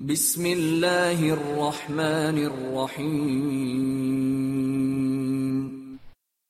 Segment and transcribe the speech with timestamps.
[0.00, 3.96] بسم الله الرحمن الرحيم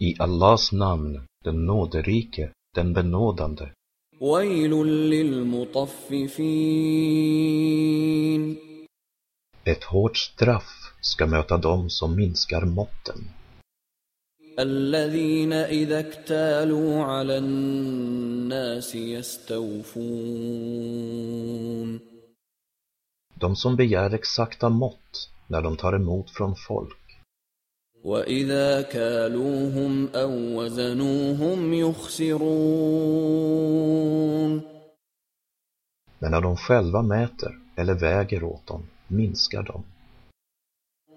[0.00, 3.70] I Allahs namn, den nåderike, den benådande.
[4.20, 4.70] ويل
[5.10, 6.32] للمطففين
[9.64, 13.24] Ett hårt straff ska möta dem som minskar måtten.
[14.58, 20.12] الذين إذا اكتالوا على الناس يستوفون
[23.41, 26.97] De som begär exakta mått när de tar emot från folk.
[28.03, 32.47] وإذا كالوهم أو وزنوهم يخسرون
[36.19, 39.83] Men när de själva mäter eller väger åt dem minskar de.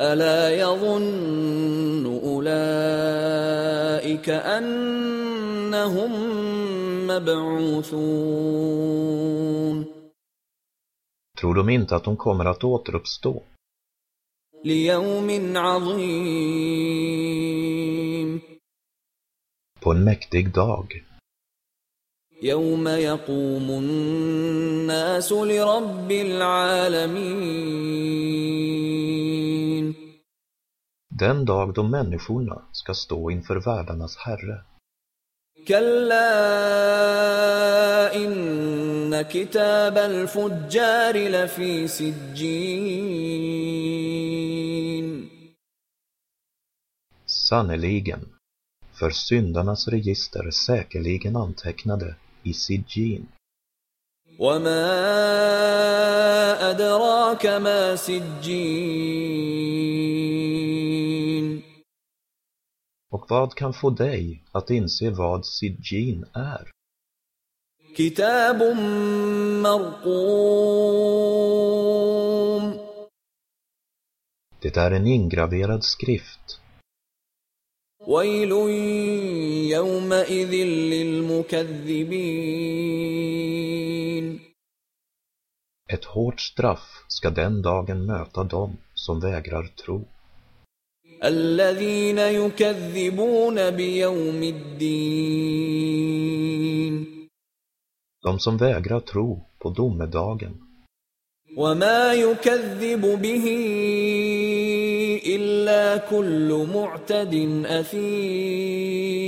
[0.00, 6.12] ألا يظن أولئك أنهم
[7.06, 8.62] مبعوثون
[11.46, 13.42] Tror de inte att de kommer att återuppstå
[14.64, 17.12] ليوم عظيم
[19.80, 21.04] på en mäktig dag
[22.42, 27.62] يوم يقوم الناس لرب العالمين
[31.08, 34.64] Den dag då människorna ska stå inför världarnas Herre.
[35.67, 36.35] كلا
[38.15, 43.47] إن كتاب الفجار لفي سجين
[47.49, 48.25] Sannerligen,
[48.93, 53.27] för syndarnas register säkerligen antecknade i Sijin.
[54.39, 54.85] وما
[56.71, 58.27] أدراك ما سجين
[63.10, 66.72] Och vad kan få dig att inse vad Sijin är?
[67.96, 68.76] كتاب
[69.62, 70.72] مرقوم
[74.62, 76.60] Det är en ingraverad skrift.
[78.06, 78.52] ويل
[79.70, 80.52] يومئذ
[80.92, 81.92] للمكذبين
[85.92, 90.04] Ett hårt straff ska den dagen möta dem som vägrar tro.
[91.24, 95.92] الذين يكذبون بيوم الدين
[98.24, 100.54] De som vägrar tro på domedagen.
[101.56, 103.46] وما يكذب به
[105.26, 109.22] إلا كل معتد أثيم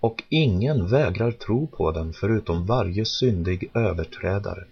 [0.00, 4.64] Och ingen vägrar tro på den förutom varje syndig överträdare.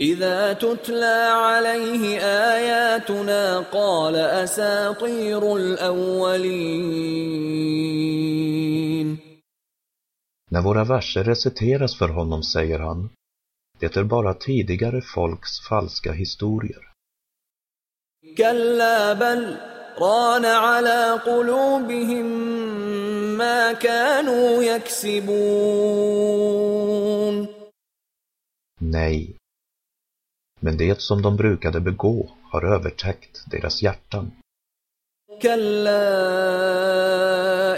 [0.00, 2.18] إذا تتلى عليه
[2.54, 6.96] آياتنا قال أساطير الأولين
[10.50, 13.10] När våra verser reciteras för honom säger han,
[13.78, 16.92] det är bara tidigare folks falska historier.
[18.36, 19.56] كلا بل
[19.98, 22.26] ران على قلوبهم
[23.38, 26.16] ما كانوا يكسبون
[28.80, 29.35] Nej.
[30.59, 34.31] Men det som de brukade begå har övertäckt deras hjärtan.
[35.41, 36.19] كلا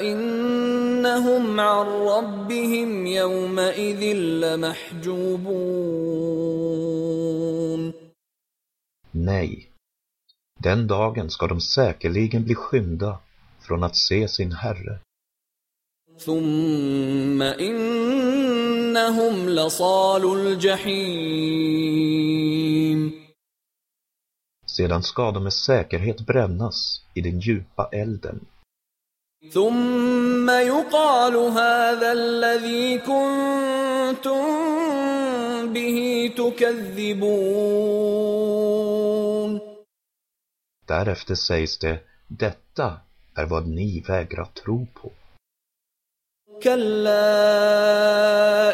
[0.02, 4.14] إنهم عن ربهم يومئذ
[4.44, 5.54] لمحجوبون
[9.12, 9.70] Nej.
[10.60, 13.20] Den dagen ska de säkerligen bli skymda
[13.62, 15.00] från att se sin Herre.
[16.18, 17.42] ثم
[18.98, 21.84] إنهم لصال الجحيم
[24.66, 28.40] Sedan ska de med säkerhet brännas i den djupa elden.
[29.54, 34.44] ثم يقال هذا الذي كنتم
[35.74, 37.74] به تكذبون
[40.86, 43.00] Därefter sägs det, detta
[43.36, 45.12] är vad ni vägrar tro på.
[46.63, 47.19] كلا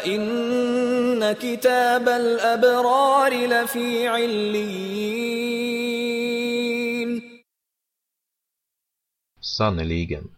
[0.05, 5.55] إن كتاب الأبرار لفي عليين
[9.57, 10.35] Sannerligen.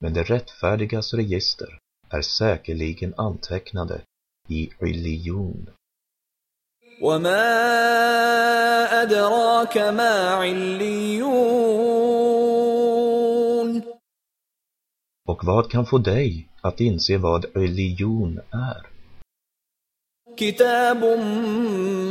[0.00, 1.78] Men det rättfärdigas register
[2.10, 4.00] är säkerligen antecknade
[4.48, 5.66] i Ilijun.
[7.00, 7.42] وما
[9.02, 11.95] أدراك ما عليون
[15.29, 18.91] Och vad kan få dig att inse vad Ilijun är?
[20.37, 21.03] كتاب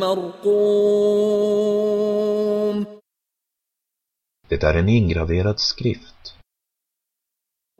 [0.01, 1.41] مرقوم
[4.49, 6.37] Det är en ingraverad skrift.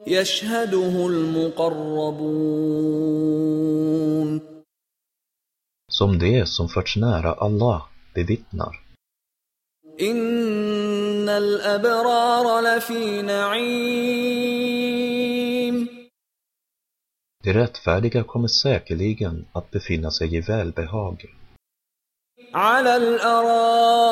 [0.07, 2.51] يشهده المقربون
[5.91, 7.81] som det som förts nära Allah
[8.13, 8.81] bevittnar.
[10.01, 14.84] إن الأبرار لفي نعيم
[17.45, 21.25] De rättfärdiga kommer säkerligen att befinna sig i välbehag.
[22.53, 24.03] على الأرائك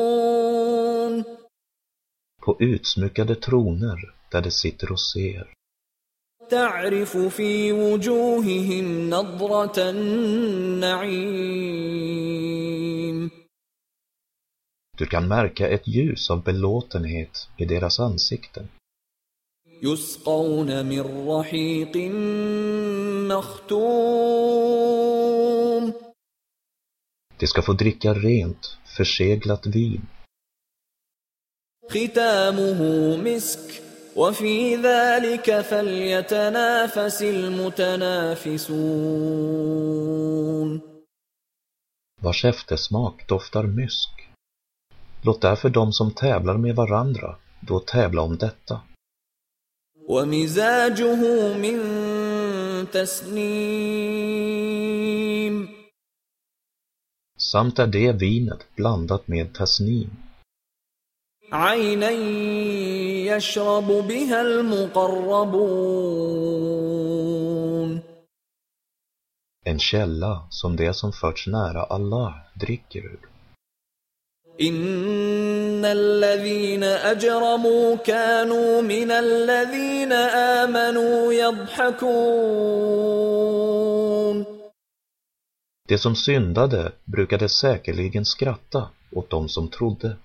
[0.00, 1.24] ينظرون
[2.44, 5.54] På utsmyckade troner där de sitter och ser.
[6.50, 11.60] تعرف في وجوههم نضرة النعيم
[14.98, 18.68] Du kan märka ett ljus av belåtenhet i deras ansikten.
[19.82, 21.96] يسقون من رحيق
[23.32, 24.50] مختوم
[27.40, 30.00] De ska få dricka rent, förseglat vin.
[31.90, 32.80] ختامه
[33.16, 33.82] مسك
[34.16, 38.70] وفي ذلك فليتنافس المتنافسون
[42.20, 44.10] vars eftersmak doftar mysk.
[45.22, 48.80] Låt därför de som tävlar med varandra då tävla om detta.
[50.09, 51.21] ومزاجه
[51.57, 51.77] من
[52.91, 54.45] تسنيم
[57.37, 60.09] Samt är det vinet blandat med tasnim,
[61.51, 62.09] عينا
[63.35, 65.95] يشرب بها المقربون
[69.67, 73.34] en källa som det som förts nära Allah dricker ur.
[74.61, 80.11] إن الذين أجرموا كانوا من الذين
[80.63, 82.85] آمنوا يضحكون
[85.87, 90.17] De som syndade brukade säkerligen skratta åt de som trodde.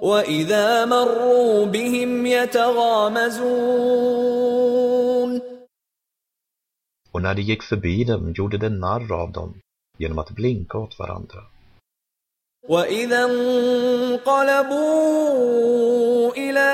[0.00, 3.48] وإذا مروا بهم يتغامزون
[7.12, 9.60] Och när de gick förbi dem gjorde de narr av dem
[9.98, 11.44] genom att blinka åt varandra.
[12.68, 14.22] وإذا انقلبوا
[16.36, 16.68] إلى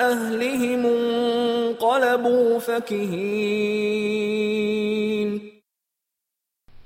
[0.00, 4.24] أهلهم انقلبوا فكهين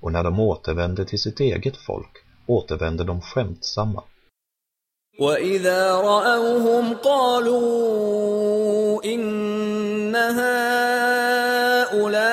[0.00, 4.02] Och när de återvände till sitt eget folk återvände de skämtsamma.
[5.20, 12.27] وإذا رأوهم قالوا إن هؤلاء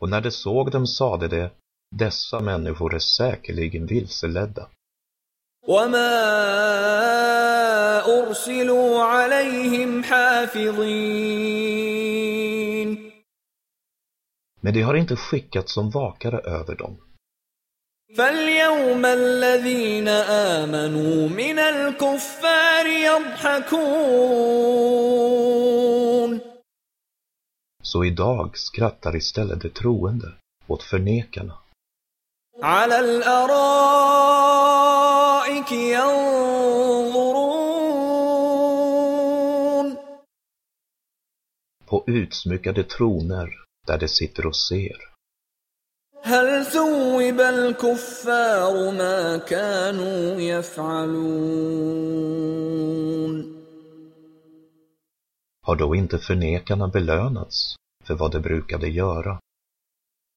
[0.00, 1.50] Och när de såg dem sade de,
[1.96, 4.68] dessa människor är säkerligen vilseledda.
[5.68, 6.12] وما
[8.06, 11.52] أرسلوا عليهم حافظين
[14.64, 16.96] Men de har inte skickats som vakare över dem.
[18.16, 20.08] فاليوم الذين
[20.58, 23.92] آمنوا من الكفار يضحكون
[27.86, 30.32] Så idag skrattar istället de troende
[30.66, 31.58] åt förnekarna.
[32.62, 33.72] على الأرائك
[35.72, 37.52] ينظرون
[41.86, 43.48] På utsmyckade troner
[43.86, 45.12] där de sitter och ser.
[46.24, 51.72] هل ثوب الكفار ما كانوا يفعلون
[55.67, 59.39] har då inte förnekarna belönats för vad de brukade göra?